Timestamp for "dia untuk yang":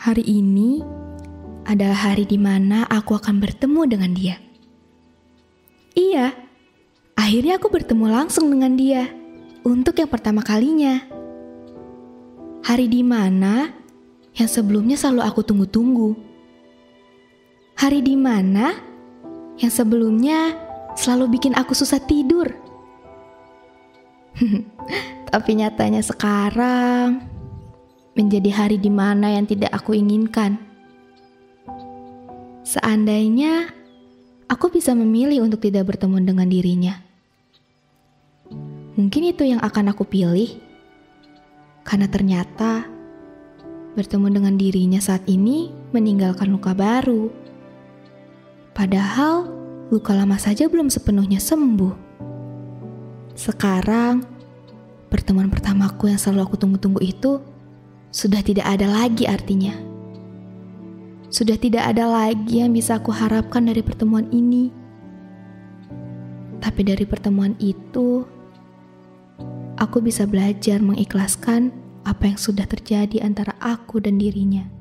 8.80-10.08